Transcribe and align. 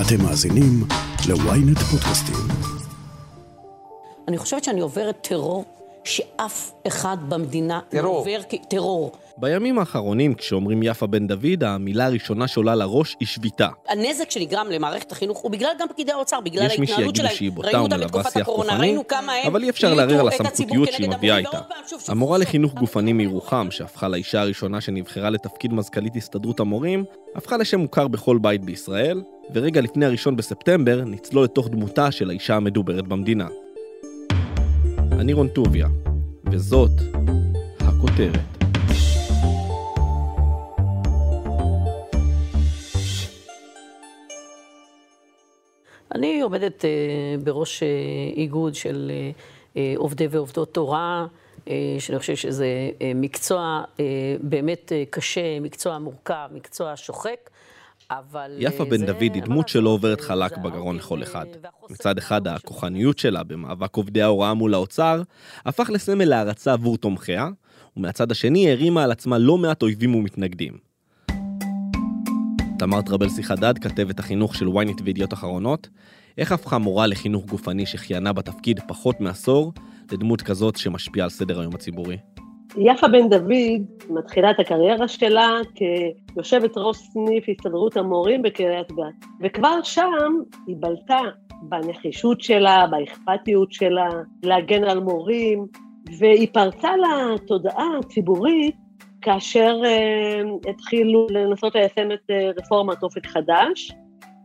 אתם 0.00 0.22
מאזינים 0.22 0.84
ל-ynet 1.28 1.80
פודקאסטים. 1.90 2.36
אני 4.28 4.38
חושבת 4.38 4.64
שאני 4.64 4.80
עוברת 4.80 5.16
טרור 5.28 5.64
שאף 6.04 6.72
אחד 6.86 7.16
במדינה 7.28 7.80
לא. 7.92 8.08
עובר 8.08 8.40
כ- 8.48 8.54
טרור. 8.68 9.12
בימים 9.38 9.78
האחרונים, 9.78 10.34
כשאומרים 10.34 10.82
יפה 10.82 11.06
בן 11.06 11.26
דוד, 11.26 11.64
המילה 11.64 12.06
הראשונה 12.06 12.48
שעולה 12.48 12.74
לראש 12.74 13.16
היא 13.20 13.28
שביתה. 13.28 13.68
הנזק 13.88 14.30
שנגרם 14.30 14.66
למערכת 14.70 15.12
החינוך 15.12 15.38
הוא 15.38 15.50
בגלל 15.50 15.70
גם 15.78 15.88
פקידי 15.88 16.12
האוצר, 16.12 16.40
בגלל 16.40 16.66
יש 16.66 16.78
מי 16.78 16.86
ההתנהלות 16.86 17.16
שיגידו 17.16 17.28
שלהם. 17.28 17.36
שהיא 17.36 17.52
בוטה 17.52 17.82
ומלווה 17.82 18.30
שיח 18.30 18.46
כוחני, 18.46 18.96
אבל 19.46 19.62
אי 19.62 19.70
אפשר 19.70 19.94
לערער 19.94 20.20
על 20.20 20.28
הסמכותיות 20.28 20.92
שהיא. 20.92 21.08
מביאה 21.08 21.34
ועוד 21.34 21.46
איתה. 21.46 22.12
המורה 22.12 22.38
לחינוך. 22.38 22.74
גופני 22.74 23.12
מירוחם, 23.12 23.68
שהפכה 23.70 24.08
לאישה 24.08 24.40
הראשונה 24.40 24.80
שנבחרה 24.80 25.30
לתפקיד 25.30 25.72
מזכ"לית 25.72 26.16
הסתדרות 26.16 26.60
המורים, 26.60 27.04
הפכה 27.34 27.56
לשם 27.56 27.80
מוכר 27.80 28.08
בכל 28.08 28.38
בית 28.38 28.64
בישראל, 28.64 29.22
ורגע 29.54 29.80
לפני 29.80 30.06
הראשון 30.06 30.36
בספטמבר 30.36 31.02
נצלול 31.06 31.44
לתוך 31.44 31.68
דמותה 31.68 32.10
של 32.10 32.30
האישה 32.30 32.56
המדוברת 32.56 33.08
במדינה. 33.08 33.46
אני 35.12 35.32
רון 35.32 35.48
טוביה, 35.48 35.88
וזאת 36.50 36.90
הכותרת. 37.80 38.55
אני 46.16 46.40
עומדת 46.40 46.84
אה, 46.84 46.90
בראש 47.44 47.82
אה, 47.82 47.88
איגוד 48.36 48.74
של 48.74 49.10
אה, 49.14 49.30
אה, 49.76 49.94
עובדי 49.96 50.26
ועובדות 50.30 50.74
תורה, 50.74 51.26
אה, 51.68 51.74
שאני 51.98 52.18
חושבת 52.18 52.36
שזה 52.36 52.66
אה, 53.02 53.12
מקצוע 53.14 53.82
אה, 54.00 54.04
באמת 54.40 54.92
אה, 54.92 55.04
קשה, 55.10 55.60
מקצוע 55.60 55.98
מורכב, 55.98 56.48
מקצוע 56.54 56.92
שוחק, 56.96 57.50
אבל... 58.10 58.50
אה, 58.50 58.62
יפה 58.62 58.84
בן 58.84 58.96
זה- 58.98 59.06
דוד 59.06 59.20
היא 59.22 59.42
דמות 59.42 59.68
שלא 59.68 59.90
עוברת 59.90 60.20
חלק 60.20 60.58
בגרון 60.58 60.96
לכל 60.96 61.22
אחד. 61.22 61.44
מצד 61.90 62.18
אחד 62.18 62.40
והעוגן 62.44 62.60
של- 62.60 62.66
הכוחניות 62.66 63.18
שלה 63.18 63.42
במאבק 63.42 63.96
עובדי 63.96 64.22
ההוראה 64.22 64.54
מול 64.54 64.74
האוצר, 64.74 65.22
הפך 65.66 65.90
לסמל 65.92 66.24
להערצה 66.24 66.72
עבור 66.72 66.96
תומכיה, 66.98 67.48
ומהצד 67.96 68.30
השני 68.30 68.70
הרימה 68.70 69.04
על 69.04 69.10
עצמה 69.12 69.38
לא 69.38 69.58
מעט 69.58 69.82
אויבים 69.82 70.14
ומתנגדים. 70.14 70.85
תמר 72.78 73.02
טרבלסי 73.02 73.42
חדד, 73.42 73.78
כתבת 73.78 74.18
החינוך 74.18 74.54
של 74.54 74.66
ynet 74.66 75.02
וידיעות 75.04 75.32
אחרונות, 75.32 75.88
איך 76.38 76.52
הפכה 76.52 76.78
מורה 76.78 77.06
לחינוך 77.06 77.44
גופני 77.44 77.86
שכיהנה 77.86 78.32
בתפקיד 78.32 78.80
פחות 78.88 79.20
מעשור, 79.20 79.72
לדמות 80.12 80.42
כזאת 80.42 80.76
שמשפיעה 80.76 81.24
על 81.24 81.30
סדר 81.30 81.60
היום 81.60 81.74
הציבורי? 81.74 82.16
יפה 82.76 83.08
בן 83.08 83.28
דוד 83.28 83.84
מתחילה 84.10 84.50
את 84.50 84.60
הקריירה 84.60 85.08
שלה 85.08 85.48
כיושבת 85.74 86.72
ראש 86.76 86.96
סניף 86.96 87.44
הסתדרות 87.48 87.96
המורים 87.96 88.42
בקריית 88.42 88.92
גת. 88.92 89.26
וכבר 89.40 89.82
שם 89.82 90.32
היא 90.66 90.76
בלטה 90.80 91.20
בנחישות 91.62 92.40
שלה, 92.40 92.86
באכפתיות 92.90 93.72
שלה, 93.72 94.08
להגן 94.42 94.84
על 94.84 95.00
מורים, 95.00 95.66
והיא 96.18 96.48
פרצה 96.52 96.88
לתודעה 96.96 97.98
הציבורית 97.98 98.85
כאשר 99.26 99.80
אה, 99.84 100.70
התחילו 100.70 101.26
לנסות 101.30 101.74
ליישם 101.74 102.12
את 102.12 102.30
אה, 102.30 102.50
רפורמת 102.58 103.02
אופק 103.02 103.26
חדש. 103.26 103.92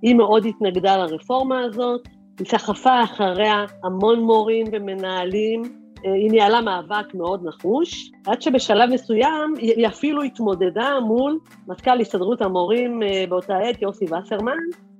היא 0.01 0.15
מאוד 0.15 0.45
התנגדה 0.45 0.97
לרפורמה 0.97 1.59
הזאת, 1.59 2.01
היא 2.39 2.47
סחפה 2.47 3.03
אחריה 3.03 3.65
המון 3.83 4.19
מורים 4.19 4.67
ומנהלים, 4.71 5.61
היא 6.03 6.31
ניהלה 6.31 6.61
מאבק 6.61 7.13
מאוד 7.13 7.47
נחוש, 7.47 8.11
עד 8.27 8.41
שבשלב 8.41 8.89
מסוים 8.89 9.53
היא 9.57 9.87
אפילו 9.87 10.21
התמודדה 10.21 10.99
מול 10.99 11.39
מזכ"ל 11.67 12.01
הסתדרות 12.01 12.41
המורים 12.41 13.03
אה, 13.03 13.23
באותה 13.29 13.57
עת, 13.57 13.81
יוסי 13.81 14.05
וסרמן. 14.05 14.57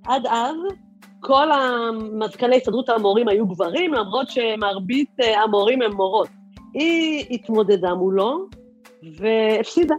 עד 0.08 0.26
אז 0.28 0.56
כל 1.20 1.48
מזכ"לי 2.14 2.58
הסתדרות 2.58 2.90
המורים 2.90 3.28
היו 3.28 3.48
גברים, 3.48 3.94
למרות 3.94 4.30
שמרבית 4.30 5.10
אה, 5.22 5.42
המורים 5.42 5.82
הם 5.82 5.94
מורות. 5.94 6.30
היא 6.74 7.26
התמודדה 7.32 7.94
מולו 7.94 8.61
והפסידה. 9.04 9.96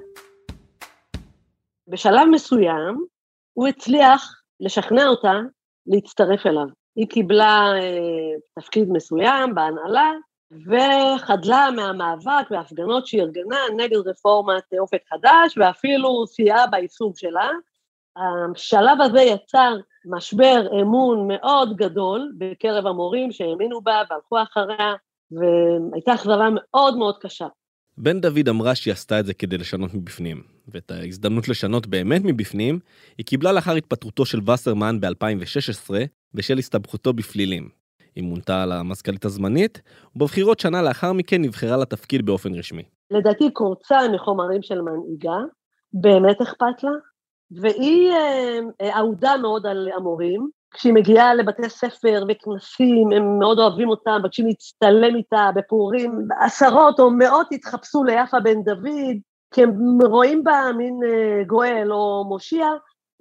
בשלב 1.89 2.29
מסוים 2.31 3.07
הוא 3.53 3.69
הצליח 3.69 4.43
לשכנע 4.61 5.07
אותה 5.07 5.33
להצטרף 5.87 6.47
אליו. 6.47 6.67
היא 6.97 7.09
קיבלה 7.09 7.73
אה, 7.75 8.39
תפקיד 8.59 8.89
מסוים 8.93 9.55
בהנהלה, 9.55 10.13
וחדלה 10.67 11.71
מהמאבק 11.77 12.51
וההפגנות 12.51 13.07
שהיא 13.07 13.23
ארגנה 13.23 13.59
נגד 13.77 13.97
רפורמת 13.97 14.63
אופק 14.79 15.03
חדש, 15.09 15.59
ואפילו 15.59 16.27
סייעה 16.27 16.67
ביישום 16.67 17.13
שלה. 17.15 17.49
השלב 18.17 19.01
הזה 19.01 19.21
יצר 19.21 19.75
משבר 20.05 20.81
אמון 20.81 21.29
מאוד 21.29 21.77
גדול 21.77 22.33
בקרב 22.39 22.87
המורים 22.87 23.33
שהאמינו 23.33 23.81
בה 23.81 24.03
והלכו 24.11 24.43
אחריה, 24.43 24.95
והייתה 25.31 26.15
אכזבה 26.15 26.49
מאוד 26.55 26.97
מאוד 26.97 27.19
קשה. 27.19 27.47
בן 27.99 28.21
דוד 28.21 28.49
אמרה 28.49 28.75
שהיא 28.75 28.93
עשתה 28.93 29.21
את 29.21 29.27
זה 29.27 29.35
כדי 29.35 29.59
לשנות 29.59 29.95
מבפנים, 29.95 30.43
ואת 30.69 30.91
ההזדמנות 30.91 31.49
לשנות 31.49 31.87
באמת 31.87 32.23
מבפנים, 32.25 32.79
היא 33.19 33.27
קיבלה 33.27 33.53
לאחר 33.53 33.73
התפטרותו 33.73 34.27
של 34.27 34.51
וסרמן 34.51 35.01
ב-2016, 35.01 35.91
בשל 36.35 36.59
הסתבכותו 36.59 37.13
בפלילים. 37.13 37.69
היא 38.15 38.25
מונתה 38.25 38.67
למזכ"לית 38.67 39.25
הזמנית, 39.25 39.83
ובבחירות 40.17 40.61
שנה 40.61 40.83
לאחר 40.83 41.13
מכן 41.13 41.43
נבחרה 41.43 41.77
לתפקיד 41.77 42.27
באופן 42.27 42.55
רשמי. 42.55 42.83
לדעתי 43.11 43.51
קורצה 43.51 43.99
מחומרים 44.15 44.63
של 44.63 44.81
מנהיגה, 44.81 45.39
באמת 45.93 46.41
אכפת 46.41 46.83
לה, 46.83 46.91
והיא 47.61 48.11
אה, 48.11 48.59
אה, 48.81 48.99
אהודה 48.99 49.37
מאוד 49.43 49.67
על 49.67 49.89
המורים. 49.97 50.49
כשהיא 50.73 50.93
מגיעה 50.93 51.35
לבתי 51.35 51.69
ספר 51.69 52.25
וכנסים, 52.29 53.13
הם 53.17 53.39
מאוד 53.39 53.59
אוהבים 53.59 53.89
אותה, 53.89 54.19
מבקשים 54.19 54.47
להצטלם 54.47 55.17
איתה 55.17 55.51
בפורים. 55.55 56.29
עשרות 56.41 57.01
או 57.01 57.11
מאות 57.11 57.47
התחפשו 57.53 58.05
ליפה 58.05 58.41
בן 58.41 58.63
דוד, 58.63 59.17
כי 59.55 59.63
הם 59.63 59.99
רואים 60.03 60.45
בה 60.45 60.61
מין 60.77 61.01
אה, 61.05 61.45
גואל 61.47 61.93
או 61.93 62.25
מושיע. 62.29 62.67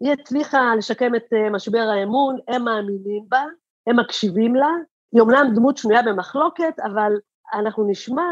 היא 0.01 0.11
הצליחה 0.11 0.75
לשקם 0.75 1.15
את 1.15 1.33
אה, 1.33 1.49
משבר 1.49 1.79
האמון, 1.79 2.37
הם 2.47 2.63
מאמינים 2.63 3.23
בה, 3.29 3.43
הם 3.87 3.99
מקשיבים 3.99 4.55
לה. 4.55 4.69
היא 5.13 5.21
אומנם 5.21 5.51
דמות 5.55 5.77
שנויה 5.77 6.01
במחלוקת, 6.01 6.79
אבל 6.83 7.13
אנחנו 7.53 7.87
נשמע 7.89 8.31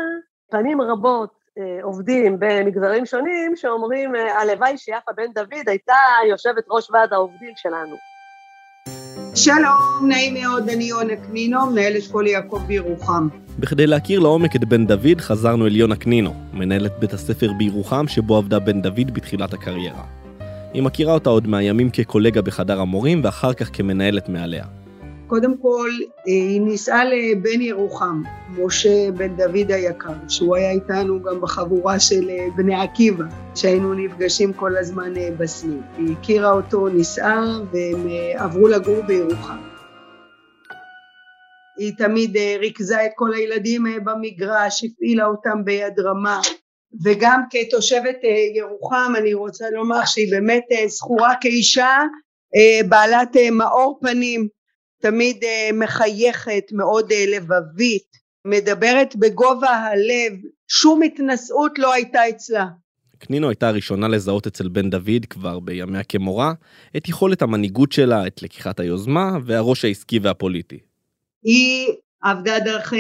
פעמים 0.52 0.82
רבות 0.82 1.30
אה, 1.58 1.84
עובדים 1.84 2.38
במגזרים 2.40 3.06
שונים 3.06 3.56
שאומרים, 3.56 4.16
הלוואי 4.16 4.78
שיפה 4.78 5.12
בן 5.16 5.34
דוד 5.34 5.68
הייתה 5.68 5.96
יושבת 6.30 6.64
ראש 6.70 6.92
ועד 6.92 7.14
העובדים 7.14 7.54
שלנו. 7.56 8.19
שלום, 9.44 10.08
נעים 10.08 10.34
מאוד, 10.34 10.70
אני 10.70 10.84
יונה 10.84 11.16
קנינו, 11.16 11.66
מנהל 11.72 11.98
אשכול 11.98 12.28
יעקב 12.28 12.62
בירוחם. 12.68 13.28
בכדי 13.60 13.88
להכיר 13.88 14.20
לעומק 14.20 14.56
את 14.56 14.66
בן 14.66 14.88
דוד, 14.88 15.22
חזרנו 15.22 15.68
אל 15.68 15.76
יונה 15.76 15.96
קנינו, 15.96 16.34
מנהלת 16.54 16.92
בית 17.00 17.14
הספר 17.14 17.54
בירוחם 17.54 18.08
שבו 18.08 18.38
עבדה 18.38 18.60
בן 18.60 18.82
דוד 18.82 19.14
בתחילת 19.14 19.54
הקריירה. 19.54 20.04
היא 20.74 20.84
מכירה 20.84 21.14
אותה 21.14 21.30
עוד 21.30 21.48
מהימים 21.48 21.90
כקולגה 21.90 22.42
בחדר 22.42 22.80
המורים, 22.80 23.22
ואחר 23.24 23.54
כך 23.54 23.70
כמנהלת 23.74 24.30
מעליה. 24.30 24.66
קודם 25.30 25.58
כל, 25.58 25.90
היא 26.26 26.62
נישאה 26.62 27.06
לבן 27.06 27.62
ירוחם, 27.62 28.22
משה 28.58 29.12
בן 29.18 29.36
דוד 29.36 29.72
היקר, 29.72 30.14
שהוא 30.28 30.56
היה 30.56 30.72
איתנו 30.72 31.24
גם 31.24 31.42
בחבורה 31.42 32.00
של 32.00 32.30
בני 32.56 32.76
עקיבא, 32.76 33.24
שהיינו 33.56 33.94
נפגשים 33.94 34.54
כל 34.54 34.78
הזמן 34.78 35.14
בסניף. 35.38 35.84
היא 35.98 36.16
הכירה 36.20 36.52
אותו, 36.52 36.88
נישאה, 36.88 37.44
והם 37.72 38.08
עברו 38.36 38.68
לגור 38.68 39.02
בירוחם. 39.02 39.58
היא 41.78 41.94
תמיד 41.98 42.38
ריכזה 42.60 43.06
את 43.06 43.12
כל 43.16 43.34
הילדים 43.34 43.84
במגרש, 44.04 44.84
הפעילה 44.84 45.26
אותם 45.26 45.66
ביד 45.66 46.00
רמה, 46.00 46.42
וגם 47.04 47.42
כתושבת 47.50 48.18
ירוחם 48.56 49.14
אני 49.18 49.34
רוצה 49.34 49.66
לומר 49.70 50.06
שהיא 50.06 50.32
באמת 50.32 50.66
זכורה 50.88 51.34
כאישה 51.42 51.98
בעלת 52.90 53.36
מאור 53.52 54.00
פנים, 54.02 54.59
תמיד 55.02 55.44
מחייכת, 55.74 56.64
מאוד 56.72 57.14
לבבית, 57.28 58.18
מדברת 58.46 59.16
בגובה 59.16 59.70
הלב, 59.70 60.34
שום 60.68 61.02
התנשאות 61.02 61.80
לא 61.80 61.94
הייתה 61.94 62.30
אצלה. 62.30 62.66
קנינו 63.18 63.50
הייתה 63.50 63.68
הראשונה 63.68 64.08
לזהות 64.08 64.48
אצל 64.48 64.68
בן 64.68 64.90
דוד 64.90 65.26
כבר 65.30 65.60
בימיה 65.60 66.04
כמורה 66.04 66.54
את 66.98 67.10
יכולת 67.10 67.42
המנהיגות 67.42 67.92
שלה, 67.92 68.28
את 68.28 68.44
לקיחת 68.44 68.80
היוזמה 68.80 69.38
והראש 69.46 69.86
העסקי 69.86 70.20
והפוליטי. 70.20 70.80
היא 71.44 71.88
עבדה 72.24 72.60
דרך 72.60 72.94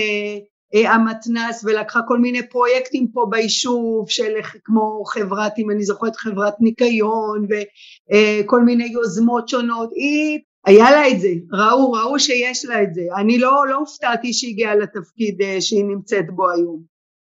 המתנ"ס 0.73 1.63
ולקחה 1.63 1.99
כל 2.07 2.19
מיני 2.19 2.49
פרויקטים 2.49 3.07
פה 3.13 3.25
ביישוב 3.29 4.09
של 4.09 4.33
כמו 4.63 5.03
חברת, 5.05 5.53
אם 5.57 5.71
אני 5.71 5.83
זוכרת, 5.83 6.15
חברת 6.15 6.53
ניקיון 6.59 7.47
וכל 7.49 8.61
מיני 8.63 8.85
יוזמות 8.85 9.49
שונות. 9.49 9.89
היא 9.95 10.39
היה 10.65 10.91
לה 10.91 11.07
את 11.07 11.19
זה, 11.19 11.29
ראו, 11.51 11.91
ראו 11.91 12.19
שיש 12.19 12.65
לה 12.65 12.83
את 12.83 12.93
זה. 12.93 13.01
אני 13.17 13.37
לא, 13.37 13.67
לא 13.69 13.75
הופתעתי 13.75 14.33
שהגיעה 14.33 14.75
לתפקיד 14.75 15.41
שהיא 15.59 15.85
נמצאת 15.85 16.25
בו 16.35 16.51
היום. 16.51 16.83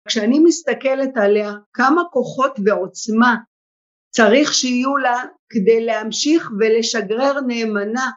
כשאני 0.08 0.40
מסתכלת 0.40 1.18
עליה, 1.18 1.54
כמה 1.74 2.02
כוחות 2.12 2.60
ועוצמה 2.66 3.36
צריך 4.10 4.54
שיהיו 4.54 4.98
לה 4.98 5.24
כדי 5.50 5.86
להמשיך 5.86 6.52
ולשגרר 6.60 7.42
נאמנה 7.48 8.10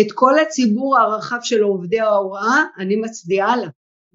את 0.00 0.06
כל 0.14 0.38
הציבור 0.38 0.98
הרחב 0.98 1.38
של 1.42 1.62
עובדי 1.62 2.00
ההוראה, 2.00 2.64
אני 2.78 2.96
מצדיעה 2.96 3.56
לה. 3.56 3.68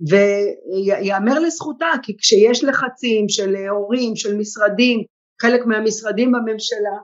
ויאמר 0.10 1.40
לזכותה, 1.40 1.88
כי 2.04 2.18
כשיש 2.18 2.64
לחצים 2.64 3.30
של 3.30 3.56
הורים, 3.56 4.16
של 4.16 4.38
משרדים, 4.38 5.04
חלק 5.42 5.66
מהמשרדים 5.66 6.32
בממשלה, 6.32 6.98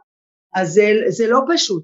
אז 0.56 0.74
זה, 0.74 0.92
זה 1.08 1.28
לא 1.28 1.40
פשוט. 1.54 1.84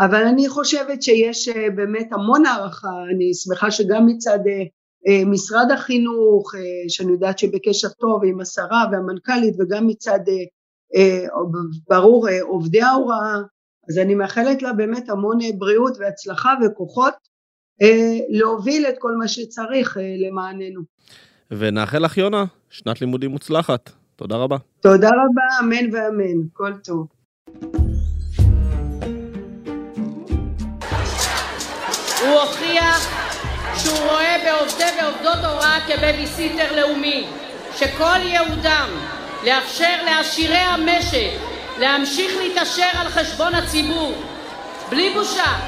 אבל 0.00 0.22
אני 0.26 0.48
חושבת 0.48 1.02
שיש 1.02 1.48
אה, 1.48 1.70
באמת 1.74 2.12
המון 2.12 2.46
הערכה, 2.46 2.88
אני 3.14 3.34
שמחה 3.34 3.70
שגם 3.70 4.06
מצד 4.06 4.38
אה, 4.46 4.62
אה, 5.08 5.24
משרד 5.24 5.70
החינוך, 5.70 6.54
שאני 6.88 7.12
יודעת 7.12 7.38
שבקשר 7.38 7.88
טוב 7.88 8.24
עם 8.24 8.40
השרה 8.40 8.84
והמנכ"לית, 8.92 9.54
וגם 9.58 9.86
מצד, 9.86 10.18
ברור, 11.88 12.28
עובדי 12.40 12.82
ההוראה, 12.82 13.36
אז 13.90 13.98
אני 13.98 14.14
מאחלת 14.14 14.62
לה 14.62 14.72
באמת 14.72 15.08
המון 15.08 15.38
בריאות 15.58 15.96
והצלחה 15.98 16.54
וכוחות 16.62 17.14
להוביל 18.28 18.86
את 18.86 18.94
כל 18.98 19.16
מה 19.16 19.28
שצריך 19.28 19.98
למעננו. 20.26 20.80
ונאחל 21.50 21.98
לך 21.98 22.18
יונה, 22.18 22.44
שנת 22.70 23.00
לימודים 23.00 23.30
מוצלחת. 23.30 23.90
תודה 24.16 24.36
רבה. 24.36 24.56
תודה 24.80 25.08
רבה, 25.08 25.42
אמן 25.60 25.94
ואמן, 25.94 26.48
כל 26.52 26.72
טוב. 26.84 27.19
הוא 32.20 32.40
הוכיח 32.40 33.08
שהוא 33.78 33.98
רואה 33.98 34.36
בעובדי 34.44 34.84
ועובדות 35.02 35.44
הוראה 35.44 35.78
כבייביסיטר 35.86 36.76
לאומי, 36.76 37.26
שכל 37.76 38.20
ייעודם 38.22 38.88
לאפשר 39.46 40.04
לעשירי 40.04 40.56
המשק 40.56 41.30
להמשיך 41.80 42.32
להתעשר 42.42 42.88
על 42.94 43.08
חשבון 43.08 43.54
הציבור, 43.54 44.12
בלי 44.90 45.10
בושה. 45.14 45.58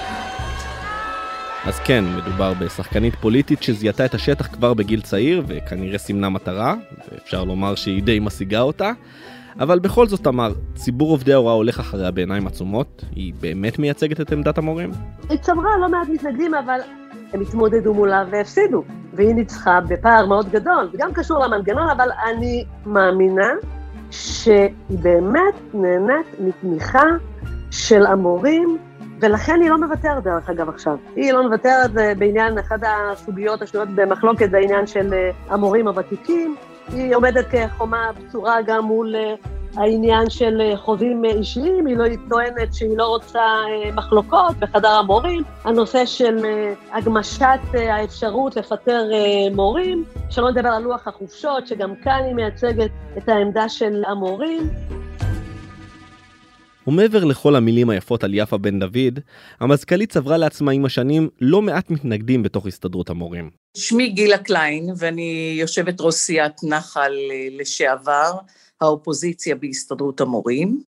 אז 1.65 1.79
כן, 1.85 2.05
מדובר 2.17 2.55
בשחקנית 2.55 3.15
פוליטית 3.15 3.63
שזיהתה 3.63 4.05
את 4.05 4.15
השטח 4.15 4.47
כבר 4.47 4.75
בגיל 4.75 5.01
צעיר, 5.01 5.43
וכנראה 5.47 5.99
סימנה 5.99 6.29
מטרה, 6.29 6.75
ואפשר 7.13 7.45
לומר 7.45 7.75
שהיא 7.75 8.03
די 8.03 8.19
משיגה 8.21 8.61
אותה. 8.61 8.93
אבל 9.61 9.79
בכל 9.79 10.07
זאת 10.07 10.27
אמר, 10.27 10.53
ציבור 10.75 11.11
עובדי 11.11 11.33
ההוראה 11.33 11.55
הולך 11.55 11.81
אחריה 11.81 12.11
בעיניים 12.11 12.47
עצומות, 12.47 13.05
היא 13.15 13.35
באמת 13.41 13.79
מייצגת 13.79 14.21
את 14.21 14.33
עמדת 14.33 14.59
המורים? 14.59 14.91
היא 15.29 15.39
צברה 15.39 15.79
לא 15.81 15.89
מעט 15.89 16.09
מתנגדים, 16.09 16.55
אבל 16.55 16.81
הם 17.33 17.41
התמודדו 17.41 17.95
מולה 17.95 18.25
והפסידו, 18.31 18.85
והיא 19.15 19.35
ניצחה 19.35 19.81
בפער 19.81 20.27
מאוד 20.27 20.51
גדול, 20.51 20.89
זה 20.93 20.99
גם 21.01 21.13
קשור 21.13 21.39
למנגנון, 21.39 21.89
אבל 21.89 22.09
אני 22.31 22.65
מאמינה 22.87 23.51
שהיא 24.11 24.71
באמת 24.91 25.55
נהנית 25.75 26.27
מתמיכה 26.41 27.05
של 27.71 28.07
המורים, 28.07 28.79
ולכן 29.21 29.61
היא 29.61 29.71
לא 29.71 29.79
מוותרת 29.79 30.25
דרך 30.25 30.51
אגב 30.51 30.69
עכשיו. 30.69 30.97
היא 31.17 31.33
לא 31.33 31.49
מוותרת 31.49 31.97
אה, 31.99 32.15
בעניין, 32.15 32.59
אחת 32.59 32.81
הסוגיות 32.83 33.63
השנויות 33.63 33.89
במחלוקת 33.95 34.51
זה 34.51 34.57
העניין 34.57 34.87
של 34.87 35.15
אה, 35.15 35.31
המורים 35.49 35.89
הוותיקים, 35.89 36.57
היא 36.89 37.17
עומדת 37.17 37.45
כחומה 37.51 38.11
בצורה 38.13 38.63
גם 38.63 38.85
מול 38.85 39.17
אה, 39.17 39.35
העניין 39.77 40.31
של 40.31 40.61
אה, 40.61 40.77
חוזים 40.77 41.25
אישיים, 41.25 41.87
היא 41.87 41.97
לא 41.97 42.05
טוענת 42.31 42.75
שהיא 42.75 42.97
לא 42.97 43.07
רוצה 43.07 43.41
אה, 43.41 43.93
מחלוקות 43.93 44.57
בחדר 44.59 44.89
המורים, 44.89 45.43
הנושא 45.65 46.07
של 46.07 46.37
הגמשת 46.93 47.61
האפשרות 47.75 48.57
לפטר 48.57 49.03
מורים, 49.55 50.05
שלא 50.31 50.51
נדבר 50.51 50.69
על 50.69 50.83
לוח 50.83 51.09
החופשות, 51.09 51.67
שגם 51.67 51.97
כאן 51.97 52.23
היא 52.25 52.35
מייצגת 52.35 52.91
את 53.19 53.29
העמדה 53.29 53.69
של 53.69 54.03
המורים. 54.07 54.71
ומעבר 56.87 57.25
לכל 57.25 57.57
המילים 57.57 57.91
היפות 57.91 58.25
על 58.25 58.35
יפה 58.35 58.59
בן 58.59 58.79
דוד, 58.79 59.19
המזכ"לית 59.61 60.11
צברה 60.11 60.37
לעצמה 60.37 60.73
עם 60.73 60.85
השנים 60.85 61.29
לא 61.41 61.63
מעט 61.63 61.91
מתנגדים 61.91 62.43
בתוך 62.43 62.67
הסתדרות 62.67 63.11
המורים. 63.11 63.51
שמי 63.77 64.09
גילה 64.09 64.39
קליין, 64.39 64.91
ואני 64.99 65.57
יושבת 65.61 66.01
ראש 66.01 66.15
סיעת 66.15 66.61
נחל 66.65 67.13
אה, 67.31 67.49
לשעבר, 67.61 68.33
האופוזיציה 68.81 69.57
בהסתדרות 69.57 70.21
המורים. 70.21 70.83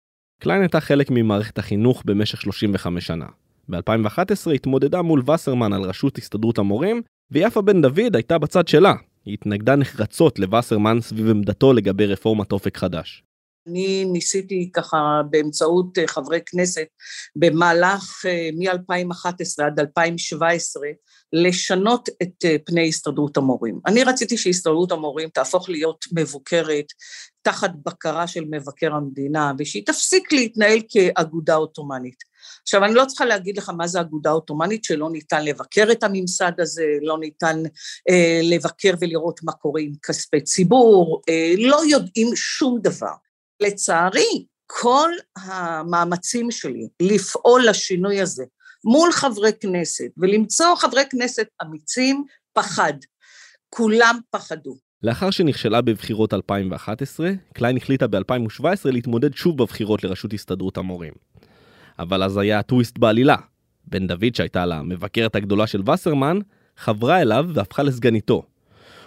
קליין 0.42 0.60
הייתה 0.60 0.80
חלק 0.80 1.06
ממערכת 1.10 1.58
החינוך 1.58 2.02
במשך 2.06 2.40
35 2.40 3.06
שנה. 3.06 3.26
ב-2011 3.68 4.50
התמודדה 4.54 5.02
מול 5.02 5.22
וסרמן 5.30 5.72
על 5.72 5.82
ראשות 5.82 6.18
הסתדרות 6.18 6.58
המורים, 6.58 7.02
ויפה 7.30 7.62
בן 7.62 7.82
דוד 7.82 8.16
הייתה 8.16 8.38
בצד 8.38 8.68
שלה. 8.68 8.94
היא 9.24 9.34
התנגדה 9.34 9.76
נחרצות 9.76 10.38
לווסרמן 10.38 11.00
סביב 11.00 11.30
עמדתו 11.30 11.72
לגבי 11.72 12.06
רפורמת 12.06 12.52
אופק 12.52 12.76
חדש. 12.76 13.22
אני 13.66 14.04
ניסיתי 14.04 14.70
ככה 14.72 15.20
באמצעות 15.30 15.98
אה, 15.98 16.06
חברי 16.06 16.40
כנסת 16.46 16.86
במהלך 17.36 18.26
אה, 18.26 18.48
מ-2011 18.54 19.64
עד 19.66 19.80
2017 19.80 20.82
לשנות 21.32 22.08
את 22.22 22.44
אה, 22.44 22.56
פני 22.66 22.88
הסתדרות 22.88 23.36
המורים. 23.36 23.80
אני 23.86 24.04
רציתי 24.04 24.38
שהסתדרות 24.38 24.92
המורים 24.92 25.28
תהפוך 25.28 25.68
להיות 25.68 26.04
מבוקרת 26.12 26.86
תחת 27.42 27.70
בקרה 27.86 28.26
של 28.26 28.44
מבקר 28.50 28.94
המדינה 28.94 29.52
ושהיא 29.58 29.86
תפסיק 29.86 30.32
להתנהל 30.32 30.78
כאגודה 30.88 31.54
עות'מאנית. 31.54 32.30
עכשיו, 32.62 32.84
אני 32.84 32.94
לא 32.94 33.04
צריכה 33.04 33.24
להגיד 33.24 33.58
לך 33.58 33.68
מה 33.68 33.86
זה 33.86 34.00
אגודה 34.00 34.30
עות'מאנית, 34.30 34.84
שלא 34.84 35.10
ניתן 35.10 35.44
לבקר 35.44 35.88
את 35.92 36.02
הממסד 36.02 36.52
הזה, 36.58 36.84
לא 37.02 37.18
ניתן 37.18 37.62
אה, 38.10 38.40
לבקר 38.42 38.94
ולראות 39.00 39.40
מה 39.42 39.52
קורה 39.52 39.80
עם 39.80 39.92
כספי 40.02 40.40
ציבור, 40.40 41.22
אה, 41.28 41.52
לא 41.58 41.80
יודעים 41.88 42.28
שום 42.34 42.78
דבר. 42.82 43.29
לצערי, 43.60 44.44
כל 44.66 45.10
המאמצים 45.36 46.50
שלי 46.50 46.88
לפעול 47.02 47.68
לשינוי 47.68 48.20
הזה 48.20 48.44
מול 48.84 49.12
חברי 49.12 49.50
כנסת 49.60 50.10
ולמצוא 50.16 50.74
חברי 50.76 51.02
כנסת 51.10 51.46
אמיצים, 51.62 52.24
פחד. 52.52 52.92
כולם 53.70 54.18
פחדו. 54.30 54.76
לאחר 55.02 55.30
שנכשלה 55.30 55.80
בבחירות 55.80 56.34
2011, 56.34 57.30
קליין 57.54 57.76
החליטה 57.76 58.06
ב-2017 58.06 58.64
להתמודד 58.84 59.34
שוב 59.34 59.58
בבחירות 59.58 60.04
לראשות 60.04 60.32
הסתדרות 60.32 60.76
המורים. 60.76 61.12
אבל 61.98 62.22
אז 62.22 62.36
היה 62.36 62.58
הטוויסט 62.58 62.98
בעלילה. 62.98 63.36
בן 63.84 64.06
דוד, 64.06 64.34
שהייתה 64.34 64.66
לה 64.66 64.76
המבקרת 64.76 65.36
הגדולה 65.36 65.66
של 65.66 65.90
וסרמן, 65.90 66.38
חברה 66.76 67.20
אליו 67.20 67.46
והפכה 67.54 67.82
לסגניתו, 67.82 68.46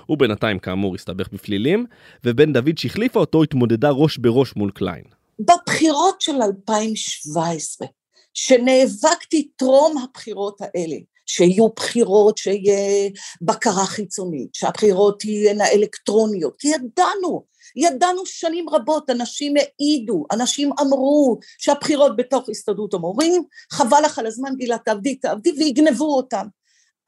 הוא 0.06 0.18
בינתיים 0.18 0.60
כאמור 0.60 0.96
הסתבך 0.96 1.30
בפלילים, 1.34 1.86
ובן 2.24 2.54
דוד 2.54 2.78
שהחליפה 2.78 3.20
אותו 3.20 3.44
התמודדה 3.44 3.90
ראש 3.90 4.18
בראש 4.18 4.56
מול 4.56 4.72
קליין. 4.72 5.04
בבחירות 5.40 6.22
של 6.22 6.42
2017, 6.42 7.88
שנאבקתי 8.34 9.48
טרום 9.56 9.98
הבחירות 9.98 10.62
האלה, 10.62 10.96
שיהיו 11.26 11.70
בחירות, 11.75 12.38
שיהיה 12.38 13.10
בקרה 13.42 13.86
חיצונית, 13.86 14.56
שהבחירות 14.56 15.20
תהיינה 15.20 15.68
אלקטרוניות, 15.68 16.56
כי 16.60 16.68
ידענו, 16.68 17.44
ידענו 17.75 18.25
שנים 18.25 18.70
רבות, 18.70 19.10
אנשים 19.10 19.54
העידו, 19.58 20.25
אנשים 20.32 20.70
אמרו 20.82 21.39
שהבחירות 21.58 22.16
בתוך 22.16 22.50
הסתדרות 22.50 22.94
המורים, 22.94 23.44
חבל 23.72 24.01
לך 24.06 24.20
על 24.20 24.25
הזמן 24.25 24.50
גילה 24.58 24.77
תעבדי 24.77 25.16
תעבדי 25.16 25.51
ויגנבו 25.58 26.16
אותם. 26.16 26.48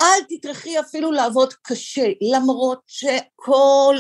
אל 0.02 0.24
תטרחי 0.30 0.80
אפילו 0.80 1.12
לעבוד 1.12 1.54
קשה, 1.54 2.08
למרות 2.22 2.82
שכל 2.88 3.96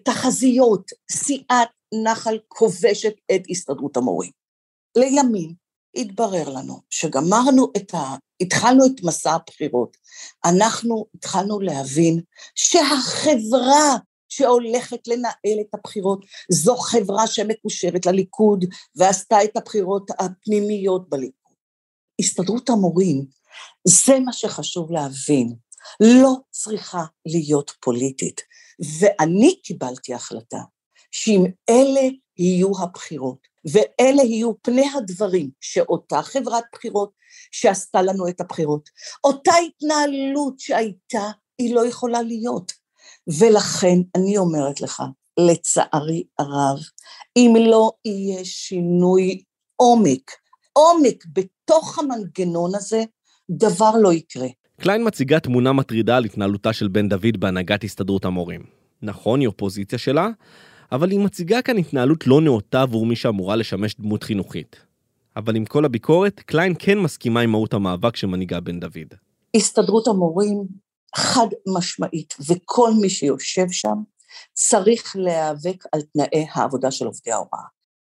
התחזיות, 0.00 0.90
סיעת 1.10 1.68
נחל 2.04 2.38
כובשת 2.48 3.14
את 3.34 3.42
הסתדרות 3.50 3.96
המורים. 3.96 4.30
לימים 4.98 5.54
התברר 5.96 6.48
לנו 6.48 6.80
שגמרנו 6.90 7.72
את 7.76 7.94
ה... 7.94 8.14
התחלנו 8.40 8.86
את 8.86 9.02
מסע 9.02 9.32
הבחירות, 9.32 9.96
אנחנו 10.44 11.06
התחלנו 11.14 11.60
להבין 11.60 12.20
שהחברה 12.54 13.96
שהולכת 14.28 15.08
לנהל 15.08 15.60
את 15.60 15.74
הבחירות 15.74 16.24
זו 16.50 16.76
חברה 16.76 17.26
שמקושרת 17.26 18.06
לליכוד 18.06 18.64
ועשתה 18.96 19.44
את 19.44 19.56
הבחירות 19.56 20.10
הפנימיות 20.18 21.08
בליכוד. 21.08 21.54
הסתדרות 22.20 22.70
המורים 22.70 23.24
זה 23.84 24.20
מה 24.20 24.32
שחשוב 24.32 24.92
להבין, 24.92 25.54
לא 26.00 26.34
צריכה 26.50 27.04
להיות 27.26 27.72
פוליטית. 27.80 28.40
ואני 29.00 29.60
קיבלתי 29.62 30.14
החלטה 30.14 30.58
שאם 31.10 31.44
אלה 31.70 32.08
יהיו 32.38 32.72
הבחירות, 32.82 33.38
ואלה 33.72 34.22
יהיו 34.22 34.52
פני 34.62 34.86
הדברים 34.96 35.50
שאותה 35.60 36.22
חברת 36.22 36.64
בחירות 36.72 37.12
שעשתה 37.52 38.02
לנו 38.02 38.28
את 38.28 38.40
הבחירות, 38.40 38.88
אותה 39.24 39.52
התנהלות 39.66 40.60
שהייתה, 40.60 41.30
היא 41.58 41.74
לא 41.74 41.86
יכולה 41.86 42.22
להיות. 42.22 42.72
ולכן 43.40 43.98
אני 44.16 44.38
אומרת 44.38 44.80
לך, 44.80 45.02
לצערי 45.38 46.24
הרב, 46.38 46.78
אם 47.36 47.54
לא 47.58 47.92
יהיה 48.04 48.44
שינוי 48.44 49.42
עומק, 49.76 50.30
עומק 50.72 51.24
בתוך 51.32 51.98
המנגנון 51.98 52.74
הזה, 52.74 53.04
דבר 53.50 53.90
לא 54.02 54.12
יקרה. 54.12 54.48
קליין 54.80 55.06
מציגה 55.06 55.40
תמונה 55.40 55.72
מטרידה 55.72 56.16
על 56.16 56.24
התנהלותה 56.24 56.72
של 56.72 56.88
בן 56.88 57.08
דוד 57.08 57.36
בהנהגת 57.38 57.84
הסתדרות 57.84 58.24
המורים. 58.24 58.62
נכון, 59.02 59.40
היא 59.40 59.48
אופוזיציה 59.48 59.98
שלה, 59.98 60.28
אבל 60.92 61.10
היא 61.10 61.18
מציגה 61.18 61.62
כאן 61.62 61.78
התנהלות 61.78 62.26
לא 62.26 62.40
נאותה 62.40 62.82
עבור 62.82 63.06
מי 63.06 63.16
שאמורה 63.16 63.56
לשמש 63.56 63.94
דמות 63.94 64.22
חינוכית. 64.22 64.76
אבל 65.36 65.56
עם 65.56 65.64
כל 65.64 65.84
הביקורת, 65.84 66.40
קליין 66.40 66.74
כן 66.78 66.98
מסכימה 66.98 67.40
עם 67.40 67.50
מהות 67.50 67.74
המאבק 67.74 68.16
שמנהיגה 68.16 68.60
בן 68.60 68.80
דוד. 68.80 69.14
הסתדרות 69.56 70.08
המורים 70.08 70.64
חד 71.16 71.46
משמעית, 71.76 72.34
וכל 72.50 72.90
מי 73.00 73.10
שיושב 73.10 73.66
שם 73.70 73.96
צריך 74.52 75.16
להיאבק 75.18 75.84
על 75.92 76.00
תנאי 76.02 76.46
העבודה 76.52 76.90
של 76.90 77.06
עובדי 77.06 77.32
ההוראה. 77.32 77.62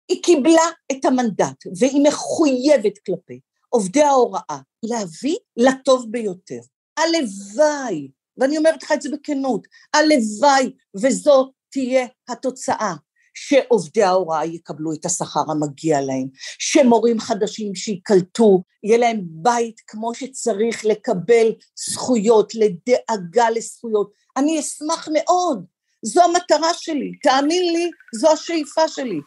היא 0.08 0.22
קיבלה 0.22 0.62
את 0.92 1.04
המנדט 1.04 1.64
והיא 1.78 2.02
מחויבת 2.08 2.98
כלפי 3.06 3.40
עובדי 3.70 4.02
ההוראה 4.02 4.58
להביא 4.82 5.36
לטוב 5.56 6.06
ביותר. 6.10 6.60
הלוואי, 6.98 8.10
ואני 8.36 8.58
אומרת 8.58 8.82
לך 8.82 8.92
את 8.92 9.02
זה 9.02 9.08
בכנות, 9.12 9.66
הלוואי 9.94 10.72
וזו 11.02 11.52
תהיה 11.70 12.06
התוצאה. 12.28 12.94
שעובדי 13.34 14.02
ההוראה 14.02 14.44
יקבלו 14.44 14.92
את 14.92 15.04
השכר 15.04 15.42
המגיע 15.50 16.00
להם, 16.00 16.28
שמורים 16.58 17.20
חדשים 17.20 17.74
שייקלטו, 17.74 18.62
יהיה 18.82 18.98
להם 18.98 19.20
בית 19.24 19.80
כמו 19.86 20.14
שצריך 20.14 20.84
לקבל 20.84 21.52
זכויות, 21.90 22.52
לדאגה 22.54 23.50
לזכויות. 23.50 24.10
אני 24.36 24.60
אשמח 24.60 25.08
מאוד, 25.12 25.64
זו 26.02 26.22
המטרה 26.24 26.74
שלי, 26.74 27.12
תאמין 27.22 27.72
לי, 27.72 27.90
זו 28.14 28.32
השאיפה 28.32 28.88
שלי. 28.88 29.20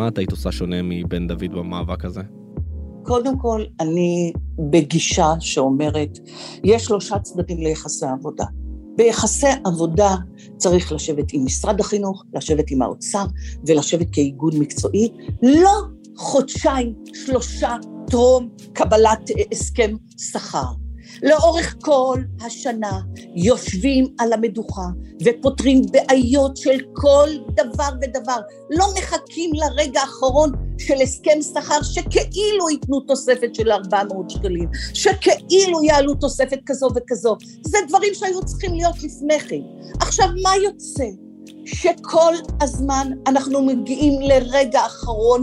מה 0.00 0.08
את 0.08 0.18
היית 0.18 0.30
עושה 0.30 0.52
שונה 0.52 0.76
מבן 0.82 1.26
דוד 1.26 1.52
במאבק 1.52 2.04
הזה? 2.04 2.20
קודם 3.02 3.38
כל, 3.38 3.64
אני 3.80 4.32
בגישה 4.70 5.32
שאומרת, 5.40 6.18
יש 6.64 6.84
שלושה 6.84 7.18
צדדים 7.18 7.58
ליחסי 7.58 8.06
עבודה. 8.06 8.44
ביחסי 8.96 9.46
עבודה 9.64 10.16
צריך 10.56 10.92
לשבת 10.92 11.32
עם 11.32 11.44
משרד 11.44 11.80
החינוך, 11.80 12.24
לשבת 12.34 12.70
עם 12.70 12.82
האוצר 12.82 13.24
ולשבת 13.66 14.10
כאיגוד 14.12 14.54
מקצועי, 14.58 15.08
לא 15.42 15.72
חודשיים, 16.16 16.94
שלושה 17.14 17.76
טרום 18.06 18.48
קבלת 18.72 19.30
הסכם 19.52 19.96
שכר. 20.18 20.72
לאורך 21.22 21.76
כל 21.80 22.20
השנה 22.40 23.00
יושבים 23.34 24.14
על 24.18 24.32
המדוכה 24.32 24.86
ופותרים 25.24 25.82
בעיות 25.92 26.56
של 26.56 26.80
כל 26.92 27.28
דבר 27.54 27.88
ודבר. 28.02 28.40
לא 28.70 28.86
מחכים 28.98 29.50
לרגע 29.54 30.00
האחרון 30.00 30.52
של 30.78 30.94
הסכם 31.02 31.42
שכר 31.42 31.82
שכאילו 31.82 32.70
ייתנו 32.70 33.00
תוספת 33.00 33.54
של 33.54 33.72
400 33.72 34.30
שקלים, 34.30 34.68
שכאילו 34.94 35.82
יעלו 35.82 36.14
תוספת 36.14 36.58
כזו 36.66 36.88
וכזו. 36.96 37.36
זה 37.62 37.78
דברים 37.88 38.14
שהיו 38.14 38.44
צריכים 38.44 38.74
להיות 38.74 39.02
לפני 39.02 39.40
כן. 39.40 39.60
עכשיו, 40.00 40.28
מה 40.42 40.50
יוצא? 40.64 41.04
שכל 41.64 42.34
הזמן 42.60 43.12
אנחנו 43.26 43.62
מגיעים 43.62 44.20
לרגע 44.20 44.80
האחרון 44.80 45.42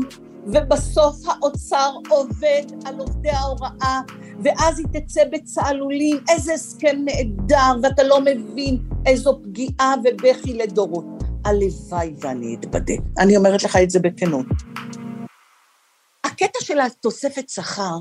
ובסוף 0.53 1.15
האוצר 1.27 1.91
עובד 2.09 2.63
על 2.85 2.99
עובדי 2.99 3.29
ההוראה 3.29 4.01
ואז 4.43 4.79
היא 4.79 5.01
תצא 5.01 5.21
בצהלולים, 5.31 6.17
איזה 6.29 6.53
הסכם 6.53 6.97
נהדר 7.05 7.79
ואתה 7.83 8.03
לא 8.03 8.21
מבין 8.21 8.79
איזו 9.05 9.39
פגיעה 9.43 9.95
ובכי 10.03 10.53
לדורות. 10.53 11.05
הלוואי 11.45 12.13
ואני 12.19 12.55
אתבדה. 12.59 12.93
אני 13.19 13.37
אומרת 13.37 13.63
לך 13.63 13.75
את 13.83 13.89
זה 13.89 13.99
בכנות. 13.99 14.45
הקטע 16.23 16.59
של 16.61 16.79
התוספת 16.79 17.49
שכר 17.49 17.97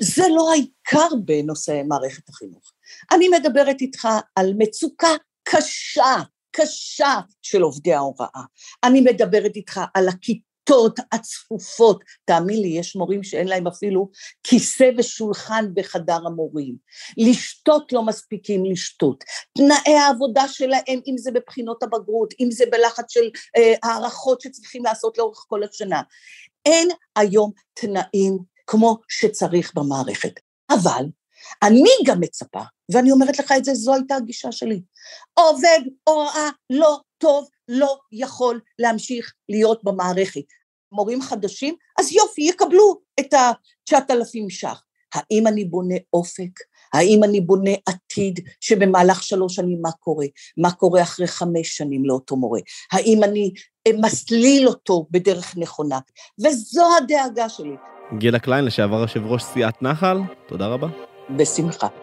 זה 0.00 0.22
לא 0.36 0.50
העיקר 0.52 1.16
בנושא 1.24 1.82
מערכת 1.88 2.28
החינוך. 2.28 2.72
אני 3.12 3.28
מדברת 3.28 3.80
איתך 3.80 4.08
על 4.36 4.52
מצוקה 4.58 5.08
קשה, 5.42 6.16
קשה 6.50 7.20
של 7.42 7.62
עובדי 7.62 7.92
ההוראה. 7.92 8.42
אני 8.84 9.00
מדברת 9.00 9.56
איתך 9.56 9.80
על 9.94 10.08
הכיתה. 10.08 10.51
הכיתות 10.62 11.00
הצפופות, 11.12 12.04
תאמין 12.24 12.60
לי, 12.60 12.68
יש 12.68 12.96
מורים 12.96 13.22
שאין 13.22 13.48
להם 13.48 13.66
אפילו 13.66 14.10
כיסא 14.42 14.90
ושולחן 14.98 15.64
בחדר 15.74 16.18
המורים. 16.26 16.76
לשתות 17.16 17.92
לא 17.92 18.02
מספיקים 18.02 18.64
לשתות. 18.64 19.24
תנאי 19.58 19.94
העבודה 19.94 20.48
שלהם, 20.48 21.00
אם 21.06 21.14
זה 21.18 21.30
בבחינות 21.30 21.82
הבגרות, 21.82 22.34
אם 22.40 22.50
זה 22.50 22.64
בלחץ 22.70 23.04
של 23.12 23.30
אה, 23.56 23.74
הערכות 23.82 24.40
שצריכים 24.40 24.84
לעשות 24.84 25.18
לאורך 25.18 25.44
כל 25.48 25.62
השנה. 25.64 26.02
אין 26.66 26.88
היום 27.16 27.50
תנאים 27.74 28.38
כמו 28.66 28.98
שצריך 29.08 29.72
במערכת. 29.74 30.32
אבל 30.70 31.04
אני 31.62 31.90
גם 32.06 32.20
מצפה, 32.20 32.62
ואני 32.92 33.12
אומרת 33.12 33.38
לך 33.38 33.52
את 33.56 33.64
זה, 33.64 33.74
זו 33.74 33.94
הייתה 33.94 34.16
הגישה 34.16 34.52
שלי. 34.52 34.82
עובד 35.34 35.80
הוראה 36.04 36.48
לא 36.70 36.98
טוב 37.18 37.48
לא 37.72 37.98
יכול 38.12 38.60
להמשיך 38.78 39.32
להיות 39.48 39.84
במערכת. 39.84 40.44
מורים 40.92 41.22
חדשים, 41.22 41.74
אז 41.98 42.12
יופי, 42.12 42.42
יקבלו 42.42 43.00
את 43.20 43.34
ה-9,000 43.34 44.48
ש"ח. 44.48 44.82
האם 45.14 45.46
אני 45.46 45.64
בונה 45.64 45.94
אופק? 46.12 46.60
האם 46.92 47.24
אני 47.24 47.40
בונה 47.40 47.70
עתיד 47.86 48.40
שבמהלך 48.60 49.22
שלוש 49.22 49.54
שנים 49.54 49.78
מה 49.82 49.92
קורה? 49.92 50.26
מה 50.56 50.70
קורה 50.70 51.02
אחרי 51.02 51.26
חמש 51.26 51.76
שנים 51.76 52.04
לאותו 52.04 52.36
מורה? 52.36 52.60
האם 52.92 53.24
אני 53.24 53.52
אה, 53.86 53.92
מסליל 54.00 54.68
אותו 54.68 55.06
בדרך 55.10 55.56
נכונה? 55.56 55.98
וזו 56.44 56.86
הדאגה 56.96 57.48
שלי. 57.48 57.76
גילה 58.18 58.38
קליין, 58.38 58.64
לשעבר 58.64 59.00
יושב 59.00 59.22
ראש 59.26 59.42
סיעת 59.42 59.82
נחל, 59.82 60.18
תודה 60.48 60.66
רבה. 60.66 60.88
בשמחה. 61.36 62.01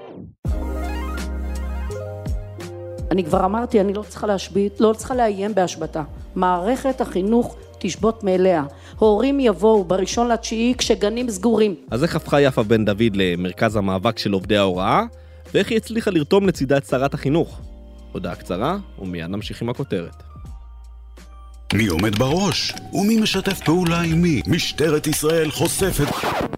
אני 3.11 3.23
כבר 3.23 3.45
אמרתי, 3.45 3.81
אני 3.81 3.93
לא 3.93 4.03
צריכה 4.07 4.27
להשבית, 4.27 4.79
לא 4.79 4.93
צריכה 4.97 5.15
לאיים 5.15 5.55
בהשבתה. 5.55 6.03
מערכת 6.35 7.01
החינוך 7.01 7.55
תשבות 7.79 8.23
מאליה. 8.23 8.63
הורים 8.99 9.39
יבואו 9.39 9.83
בראשון 9.83 10.27
לתשיעי 10.27 10.73
כשגנים 10.77 11.29
סגורים. 11.29 11.75
אז 11.91 12.03
איך 12.03 12.15
הפכה 12.15 12.41
יפה 12.41 12.63
בן 12.63 12.85
דוד 12.85 13.15
למרכז 13.15 13.75
המאבק 13.75 14.17
של 14.17 14.31
עובדי 14.31 14.57
ההוראה, 14.57 15.03
ואיך 15.53 15.69
היא 15.69 15.77
הצליחה 15.77 16.11
לרתום 16.11 16.47
לצידה 16.47 16.77
את 16.77 16.85
שרת 16.85 17.13
החינוך? 17.13 17.59
הודעה 18.11 18.35
קצרה, 18.35 18.77
ומיד 18.99 19.25
נמשיך 19.25 19.61
עם 19.61 19.69
הכותרת. 19.69 20.28
מי 21.73 21.87
עומד 21.87 22.19
בראש? 22.19 22.73
ומי 22.93 23.17
משתף 23.17 23.59
פעולה 23.59 24.01
עם 24.01 24.21
מי? 24.21 24.41
משטרת 24.47 25.07
ישראל 25.07 25.51
חושפת... 25.51 26.07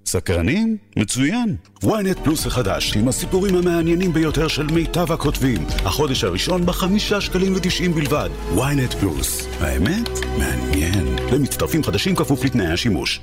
סקרנים? 0.05 0.77
מצוין. 0.97 1.55
ynet 1.83 2.23
פלוס 2.23 2.45
החדש, 2.45 2.97
עם 2.97 3.07
הסיפורים 3.07 3.55
המעניינים 3.55 4.13
ביותר 4.13 4.47
של 4.47 4.63
מיטב 4.63 5.11
הכותבים. 5.11 5.65
החודש 5.85 6.23
הראשון 6.23 6.65
בחמישה 6.65 7.21
שקלים 7.21 7.55
ותשעים 7.55 7.93
בלבד. 7.93 8.29
ynet 8.55 8.97
פלוס. 8.99 9.47
האמת? 9.59 10.09
מעניין. 10.37 11.15
למצטרפים 11.33 11.83
חדשים 11.83 12.15
כפוף 12.15 12.43
לתנאי 12.43 12.67
השימוש. 12.67 13.21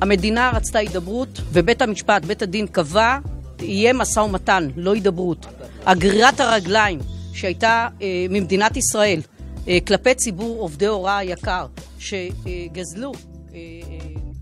המדינה 0.00 0.50
רצתה 0.54 0.78
הידברות, 0.78 1.40
ובית 1.52 1.82
המשפט, 1.82 2.24
בית 2.24 2.42
הדין 2.42 2.66
קבע, 2.66 3.18
יהיה 3.60 3.92
משא 3.92 4.20
ומתן, 4.20 4.68
לא 4.76 4.94
הידברות. 4.94 5.46
הגרירת 5.86 6.40
הרגליים 6.40 6.98
שהייתה 7.32 7.88
אה, 8.02 8.26
ממדינת 8.30 8.76
ישראל 8.76 9.20
אה, 9.68 9.78
כלפי 9.86 10.14
ציבור 10.14 10.60
עובדי 10.60 10.86
הוראה 10.86 11.18
היקר, 11.18 11.66
שגזלו 11.98 13.12
אה, 13.54 13.58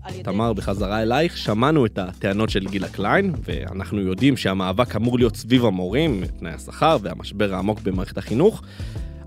על 0.03 0.13
ידי... 0.13 0.23
תמר, 0.23 0.53
בחזרה 0.53 1.01
אלייך, 1.01 1.37
שמענו 1.37 1.85
את 1.85 1.97
הטענות 1.97 2.49
של 2.49 2.67
גילה 2.67 2.89
קליין, 2.89 3.33
ואנחנו 3.43 4.01
יודעים 4.01 4.37
שהמאבק 4.37 4.95
אמור 4.95 5.17
להיות 5.17 5.35
סביב 5.35 5.65
המורים, 5.65 6.23
תנאי 6.39 6.51
השכר 6.51 6.97
והמשבר 7.01 7.53
העמוק 7.53 7.79
במערכת 7.81 8.17
החינוך. 8.17 8.61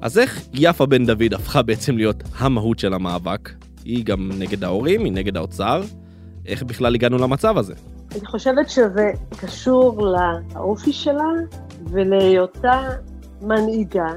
אז 0.01 0.19
איך 0.19 0.43
יפה 0.55 0.87
בן 0.87 1.07
דוד 1.07 1.35
הפכה 1.35 1.63
בעצם 1.63 1.97
להיות 1.97 2.23
המהות 2.39 2.79
של 2.79 2.95
המאבק? 2.95 3.51
היא 3.85 4.05
גם 4.05 4.31
נגד 4.39 4.65
ההורים, 4.65 5.05
היא 5.05 5.13
נגד 5.13 5.37
האוצר. 5.37 5.83
איך 6.47 6.63
בכלל 6.63 6.95
הגענו 6.95 7.19
למצב 7.19 7.59
הזה? 7.59 7.75
אני 8.15 8.27
חושבת 8.27 8.71
שזה 8.71 9.13
קשור 9.41 10.07
לאופי 10.55 10.93
שלה 10.93 11.31
ולהיותה 11.91 12.89
מנהיגה. 13.43 14.13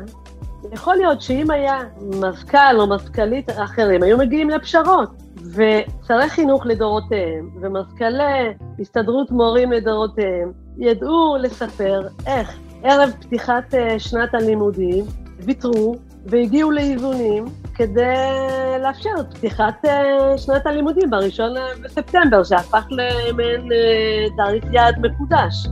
יכול 0.72 0.96
להיות 0.96 1.22
שאם 1.22 1.52
היה 1.52 1.80
מזכ"ל 2.02 2.80
או 2.80 2.88
מזכ"לית 2.88 3.50
אחרים, 3.50 4.04
היו 4.04 4.18
מגיעים 4.18 4.50
לפשרות. 4.50 5.10
ושרי 5.54 6.30
חינוך 6.30 6.66
לדורותיהם 6.66 7.50
ומזכ"לי 7.62 8.54
הסתדרות 8.80 9.32
מורים 9.32 9.72
לדורותיהם 9.72 10.52
ידעו 10.78 11.38
לספר 11.40 12.08
איך 12.26 12.58
ערב 12.84 13.12
פתיחת 13.20 13.74
אה, 13.74 14.00
שנת 14.00 14.34
הלימודים 14.34 15.06
ויתרו 15.40 15.96
והגיעו 16.26 16.72
לאיזונים 16.72 17.46
כדי 17.78 18.80
לאפשר 18.84 19.10
את 19.20 19.38
פתיחת 19.38 19.86
אה, 19.86 20.38
שנת 20.38 20.66
הלימודים 20.66 21.10
בראשון 21.10 21.54
בספטמבר, 21.84 22.44
שהפך 22.44 22.86
למעין 22.92 23.72
אה, 23.72 24.26
תאריך 24.38 24.66
יעד 24.74 24.96
מקודש. 25.00 25.68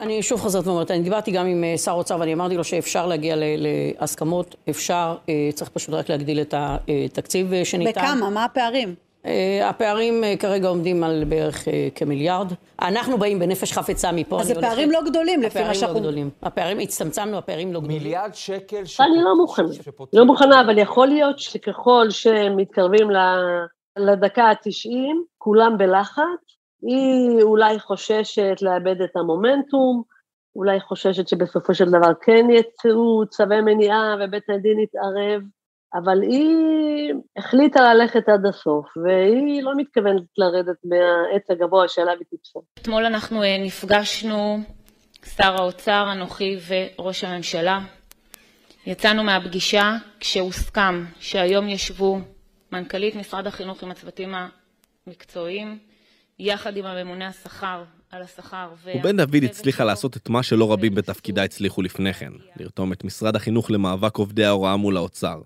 אני 0.00 0.22
שוב 0.22 0.40
חוזרת 0.40 0.66
ואומרת, 0.66 0.90
אני 0.90 1.02
דיברתי 1.02 1.30
גם 1.30 1.46
עם 1.46 1.64
אה, 1.64 1.78
שר 1.78 1.90
האוצר 1.90 2.16
ואני 2.20 2.34
אמרתי 2.34 2.56
לו 2.56 2.64
שאפשר 2.64 3.06
להגיע 3.06 3.34
להסכמות, 3.38 4.56
אפשר, 4.70 5.16
צריך 5.54 5.70
פשוט 5.70 5.94
רק 5.94 6.08
להגדיל 6.08 6.40
את 6.40 6.54
התקציב 6.56 7.52
שניתן. 7.64 8.00
בכמה? 8.00 8.30
מה 8.30 8.44
הפערים? 8.44 8.94
אה, 9.26 9.68
הפערים 9.68 10.24
אה, 10.24 10.36
כרגע 10.36 10.68
עומדים 10.68 11.04
על 11.04 11.24
בערך 11.28 11.68
אה, 11.68 11.88
כמיליארד. 11.94 12.46
אנחנו 12.82 13.18
באים 13.18 13.38
בנפש 13.38 13.72
חפצה 13.72 14.12
מפה. 14.12 14.40
אז 14.40 14.46
זה 14.46 14.54
פערים 14.60 14.90
לא 14.90 15.00
גדולים 15.10 15.42
לפי 15.42 15.58
מה 15.58 15.74
שאנחנו... 15.74 15.84
הפערים 15.84 15.94
לא 15.94 16.00
גדולים. 16.00 16.30
הפערים, 16.42 16.78
הצטמצמנו, 16.78 17.38
הפערים 17.38 17.72
לא 17.72 17.80
גדולים. 17.80 17.98
מיליארד 17.98 18.34
שקל 18.34 18.82
אני 19.00 19.22
לא 19.24 19.36
מוכנה. 19.36 19.68
לא 20.12 20.24
מוכנה, 20.24 20.60
אבל 20.60 20.78
יכול 20.78 21.06
להיות 21.06 21.38
שככל 21.38 22.10
שמתקרבים 22.10 23.08
לדקה 23.98 24.44
ה-90, 24.44 25.16
כולם 25.38 25.78
בלחץ. 25.78 26.44
היא 26.82 27.42
אולי 27.42 27.80
חוששת 27.80 28.56
לאבד 28.62 29.00
את 29.00 29.16
המומנטום, 29.16 30.02
אולי 30.56 30.80
חוששת 30.80 31.28
שבסופו 31.28 31.74
של 31.74 31.88
דבר 31.88 32.12
כן 32.20 32.46
יצאו 32.50 33.26
צווי 33.30 33.60
מניעה 33.60 34.16
ובית 34.20 34.50
הדין 34.50 34.78
יתערב. 34.78 35.42
אבל 35.94 36.22
היא 36.22 37.12
החליטה 37.36 37.94
ללכת 37.94 38.28
עד 38.28 38.46
הסוף, 38.46 38.86
והיא 38.96 39.62
לא 39.62 39.72
מתכוונת 39.76 40.22
לרדת 40.36 40.76
מהעץ 40.84 41.50
הגבוה 41.50 41.88
שעליו 41.88 42.14
היא 42.18 42.26
טיפסה. 42.30 42.58
אתמול 42.80 43.04
אנחנו 43.04 43.42
אה, 43.42 43.58
נפגשנו, 43.58 44.58
שר 45.36 45.56
האוצר, 45.56 46.08
אנוכי 46.12 46.56
וראש 46.68 47.24
הממשלה. 47.24 47.80
יצאנו 48.86 49.24
מהפגישה 49.24 49.96
כשהוסכם 50.20 51.04
שהיום 51.20 51.68
ישבו 51.68 52.18
מנכ"לית 52.72 53.14
משרד 53.16 53.46
החינוך 53.46 53.82
עם 53.82 53.90
הצוותים 53.90 54.34
המקצועיים, 55.06 55.78
יחד 56.38 56.76
עם 56.76 56.86
הממונה 56.86 57.28
השכר 57.28 57.82
על 58.10 58.22
השכר. 58.22 58.68
ובן 58.84 59.16
דוד 59.16 59.44
הצליחה 59.44 59.84
לעשות 59.84 60.16
את 60.16 60.28
מה 60.28 60.42
שלא 60.42 60.72
רבים 60.72 60.94
בתפקידה 60.94 61.44
הצליחו 61.44 61.82
לפני 61.82 62.14
כן, 62.14 62.32
לרתום 62.56 62.92
את 62.92 63.04
משרד 63.04 63.36
החינוך 63.36 63.70
למאבק 63.70 64.16
עובדי 64.16 64.44
ההוראה 64.44 64.76
מול 64.76 64.96
האוצר. 64.96 65.40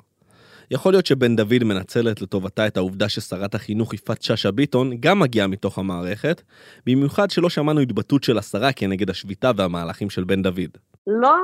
יכול 0.71 0.93
להיות 0.93 1.07
שבן 1.07 1.37
דוד 1.37 1.65
מנצלת 1.65 2.23
לטובתה 2.23 2.67
את 2.67 2.77
העובדה 2.77 3.09
ששרת 3.09 3.55
החינוך 3.55 3.95
יפעת 3.95 4.23
שאשא 4.23 4.51
ביטון 4.51 4.91
גם 5.01 5.21
מגיעה 5.21 5.47
מתוך 5.47 5.79
המערכת, 5.79 6.43
במיוחד 6.87 7.31
שלא 7.31 7.51
שמענו 7.51 7.81
התבטאות 7.81 8.25
של 8.25 8.39
השרה 8.39 8.73
כנגד 8.73 9.11
השביתה 9.11 9.51
והמהלכים 9.57 10.11
של 10.11 10.25
בן 10.25 10.43
דוד. 10.43 10.79
לא 11.07 11.37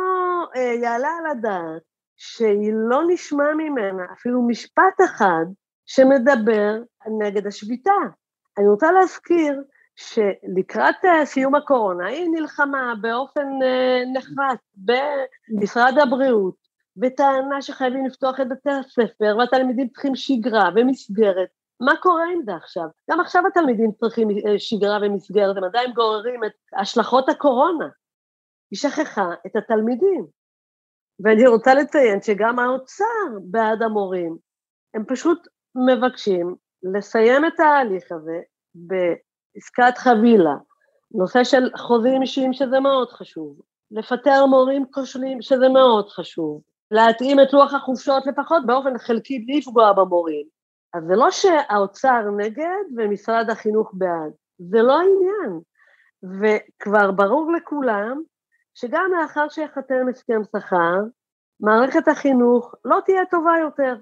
אה, 0.56 0.62
יעלה 0.82 1.08
על 1.20 1.30
הדעת 1.30 1.82
שהיא 2.16 2.72
לא 2.88 3.02
נשמע 3.08 3.54
ממנה 3.54 4.02
אפילו 4.18 4.48
משפט 4.48 5.00
אחד 5.04 5.44
שמדבר 5.86 6.72
נגד 7.22 7.46
השביתה. 7.46 7.92
אני 8.58 8.68
רוצה 8.68 8.92
להזכיר 8.92 9.62
שלקראת 9.96 11.04
אה, 11.04 11.26
סיום 11.26 11.54
הקורונה 11.54 12.06
היא 12.06 12.28
נלחמה 12.32 12.94
באופן 13.00 13.46
אה, 13.62 14.00
נחרץ 14.14 14.60
במשרד 14.76 15.98
הבריאות 16.02 16.63
וטענה 17.02 17.62
שחייבים 17.62 18.06
לפתוח 18.06 18.40
את 18.40 18.48
בתי 18.48 18.70
הספר, 18.70 19.36
והתלמידים 19.38 19.88
צריכים 19.88 20.16
שגרה 20.16 20.70
ומסגרת. 20.76 21.48
מה 21.80 21.92
קורה 22.02 22.24
עם 22.32 22.42
זה 22.44 22.54
עכשיו? 22.54 22.86
גם 23.10 23.20
עכשיו 23.20 23.42
התלמידים 23.46 23.92
צריכים 23.92 24.28
אה, 24.30 24.58
שגרה 24.58 24.98
ומסגרת, 25.02 25.56
הם 25.56 25.64
עדיין 25.64 25.92
גוררים 25.92 26.44
את 26.44 26.52
השלכות 26.80 27.28
הקורונה. 27.28 27.88
היא 28.70 28.78
שכחה 28.78 29.28
את 29.46 29.56
התלמידים. 29.56 30.26
ואני 31.20 31.46
רוצה 31.46 31.74
לציין 31.74 32.22
שגם 32.22 32.58
האוצר 32.58 33.04
בעד 33.42 33.82
המורים. 33.82 34.36
הם 34.94 35.04
פשוט 35.08 35.48
מבקשים 35.74 36.54
לסיים 36.82 37.44
את 37.44 37.60
ההליך 37.60 38.12
הזה 38.12 38.40
בעסקת 38.74 39.98
חבילה. 39.98 40.54
נושא 41.14 41.44
של 41.44 41.70
חוזים 41.76 42.22
אישיים 42.22 42.52
שזה 42.52 42.80
מאוד 42.80 43.08
חשוב. 43.08 43.60
לפטר 43.90 44.46
מורים 44.46 44.86
כושלים 44.90 45.42
שזה 45.42 45.68
מאוד 45.68 46.08
חשוב. 46.08 46.62
להתאים 46.90 47.40
את 47.40 47.52
לוח 47.52 47.74
החופשות 47.74 48.26
לפחות 48.26 48.66
באופן 48.66 48.98
חלקי 48.98 49.38
בלי 49.38 49.58
לפגוע 49.58 49.92
במורים. 49.92 50.46
אז 50.94 51.04
זה 51.08 51.14
לא 51.16 51.30
שהאוצר 51.30 52.30
נגד 52.36 52.84
ומשרד 52.96 53.50
החינוך 53.50 53.90
בעד, 53.94 54.32
זה 54.58 54.82
לא 54.82 54.98
העניין. 54.98 55.60
וכבר 56.40 57.10
ברור 57.10 57.52
לכולם 57.52 58.22
שגם 58.74 59.10
לאחר 59.20 59.48
שיחתם 59.48 60.08
הסכם 60.10 60.40
שכר, 60.56 60.98
מערכת 61.60 62.08
החינוך 62.08 62.74
לא 62.84 62.98
תהיה 63.04 63.24
טובה 63.30 63.52
יותר, 63.60 63.94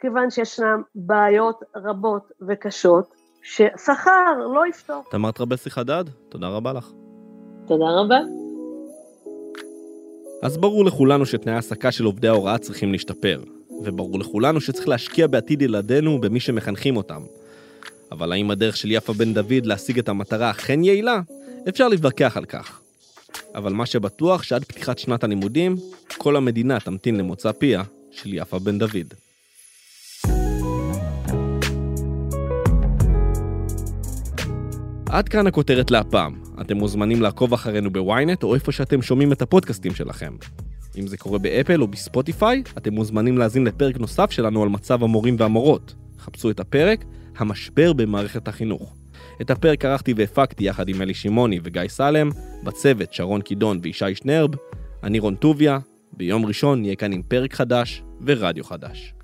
כיוון 0.00 0.30
שישנן 0.30 0.80
בעיות 0.94 1.60
רבות 1.76 2.32
וקשות 2.48 3.14
ששכר 3.42 4.38
לא 4.54 4.66
יפתור. 4.66 5.02
תמר 5.10 5.32
טרבלסי 5.32 5.70
חדד, 5.70 6.04
תודה 6.28 6.48
רבה 6.48 6.72
לך. 6.72 6.90
תודה 7.66 7.86
רבה. 8.00 8.39
אז 10.42 10.56
ברור 10.56 10.84
לכולנו 10.84 11.26
שתנאי 11.26 11.54
העסקה 11.54 11.92
של 11.92 12.04
עובדי 12.04 12.28
ההוראה 12.28 12.58
צריכים 12.58 12.92
להשתפר, 12.92 13.42
וברור 13.84 14.18
לכולנו 14.18 14.60
שצריך 14.60 14.88
להשקיע 14.88 15.26
בעתיד 15.26 15.62
ילדינו 15.62 16.20
במי 16.20 16.40
שמחנכים 16.40 16.96
אותם. 16.96 17.22
אבל 18.12 18.32
האם 18.32 18.50
הדרך 18.50 18.76
של 18.76 18.90
יפה 18.90 19.12
בן 19.12 19.34
דוד 19.34 19.66
להשיג 19.66 19.98
את 19.98 20.08
המטרה 20.08 20.50
אכן 20.50 20.84
יעילה? 20.84 21.20
אפשר 21.68 21.88
להתווכח 21.88 22.36
על 22.36 22.44
כך. 22.44 22.80
אבל 23.54 23.72
מה 23.72 23.86
שבטוח 23.86 24.42
שעד 24.42 24.64
פתיחת 24.64 24.98
שנת 24.98 25.24
הלימודים, 25.24 25.76
כל 26.18 26.36
המדינה 26.36 26.80
תמתין 26.80 27.16
למוצא 27.16 27.52
פיה 27.52 27.82
של 28.10 28.34
יפה 28.34 28.58
בן 28.58 28.78
דוד. 28.78 29.14
עד 35.08 35.28
כאן 35.28 35.46
הכותרת 35.46 35.90
להפעם. 35.90 36.49
אתם 36.60 36.76
מוזמנים 36.76 37.22
לעקוב 37.22 37.52
אחרינו 37.52 37.90
בוויינט 37.90 38.42
או 38.42 38.54
איפה 38.54 38.72
שאתם 38.72 39.02
שומעים 39.02 39.32
את 39.32 39.42
הפודקאסטים 39.42 39.94
שלכם. 39.94 40.32
אם 40.98 41.06
זה 41.06 41.16
קורה 41.16 41.38
באפל 41.38 41.82
או 41.82 41.88
בספוטיפיי, 41.88 42.62
אתם 42.78 42.94
מוזמנים 42.94 43.38
להאזין 43.38 43.64
לפרק 43.64 43.96
נוסף 43.96 44.30
שלנו 44.30 44.62
על 44.62 44.68
מצב 44.68 45.04
המורים 45.04 45.36
והמורות. 45.38 45.94
חפשו 46.18 46.50
את 46.50 46.60
הפרק, 46.60 47.04
המשבר 47.36 47.92
במערכת 47.92 48.48
החינוך. 48.48 48.94
את 49.40 49.50
הפרק 49.50 49.84
ערכתי 49.84 50.14
והפקתי 50.16 50.64
יחד 50.64 50.88
עם 50.88 51.02
אלי 51.02 51.14
שמעוני 51.14 51.60
וגיא 51.62 51.88
סלם, 51.88 52.30
בצוות 52.62 53.12
שרון 53.12 53.42
קידון 53.42 53.80
וישי 53.82 54.14
שנרב, 54.14 54.50
אני 55.02 55.18
רון 55.18 55.34
טוביה, 55.34 55.78
ביום 56.12 56.46
ראשון 56.46 56.80
נהיה 56.80 56.96
כאן 56.96 57.12
עם 57.12 57.22
פרק 57.22 57.54
חדש 57.54 58.02
ורדיו 58.26 58.64
חדש. 58.64 59.14